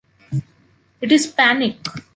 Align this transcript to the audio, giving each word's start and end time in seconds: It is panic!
It 0.99 1.11
is 1.11 1.27
panic! 1.27 1.77